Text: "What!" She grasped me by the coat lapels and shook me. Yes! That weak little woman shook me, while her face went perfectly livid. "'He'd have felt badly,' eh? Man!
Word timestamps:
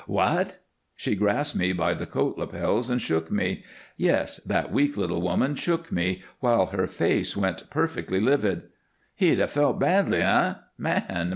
"What!" 0.07 0.57
She 0.95 1.13
grasped 1.13 1.55
me 1.55 1.73
by 1.73 1.93
the 1.93 2.07
coat 2.07 2.35
lapels 2.35 2.89
and 2.89 2.99
shook 2.99 3.29
me. 3.29 3.63
Yes! 3.97 4.37
That 4.43 4.71
weak 4.71 4.97
little 4.97 5.21
woman 5.21 5.53
shook 5.53 5.91
me, 5.91 6.23
while 6.39 6.65
her 6.65 6.87
face 6.87 7.37
went 7.37 7.69
perfectly 7.69 8.19
livid. 8.19 8.63
"'He'd 9.13 9.37
have 9.37 9.51
felt 9.51 9.77
badly,' 9.79 10.23
eh? 10.23 10.55
Man! 10.75 11.29